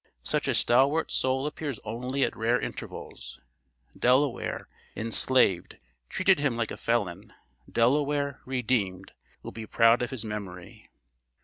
[0.23, 3.39] Such a stalwart soul appears only at rare intervals.
[3.95, 5.77] Delaware, enslaved,
[6.09, 7.33] treated him like a felon;
[7.71, 9.11] Delaware, redeemed,
[9.43, 10.89] will be proud of his memory.